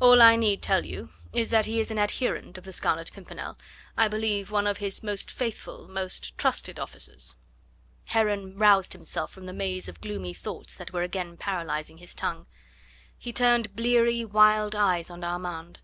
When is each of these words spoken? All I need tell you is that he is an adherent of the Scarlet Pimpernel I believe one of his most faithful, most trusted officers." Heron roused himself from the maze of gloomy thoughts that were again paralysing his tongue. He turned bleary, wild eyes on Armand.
All 0.00 0.22
I 0.22 0.36
need 0.36 0.62
tell 0.62 0.86
you 0.86 1.10
is 1.34 1.50
that 1.50 1.66
he 1.66 1.78
is 1.78 1.90
an 1.90 1.98
adherent 1.98 2.56
of 2.56 2.64
the 2.64 2.72
Scarlet 2.72 3.12
Pimpernel 3.12 3.58
I 3.98 4.08
believe 4.08 4.50
one 4.50 4.66
of 4.66 4.78
his 4.78 5.02
most 5.02 5.30
faithful, 5.30 5.88
most 5.88 6.38
trusted 6.38 6.78
officers." 6.78 7.36
Heron 8.06 8.56
roused 8.56 8.94
himself 8.94 9.30
from 9.30 9.44
the 9.44 9.52
maze 9.52 9.86
of 9.86 10.00
gloomy 10.00 10.32
thoughts 10.32 10.74
that 10.76 10.94
were 10.94 11.02
again 11.02 11.36
paralysing 11.36 11.98
his 11.98 12.14
tongue. 12.14 12.46
He 13.18 13.30
turned 13.30 13.76
bleary, 13.76 14.24
wild 14.24 14.74
eyes 14.74 15.10
on 15.10 15.22
Armand. 15.22 15.80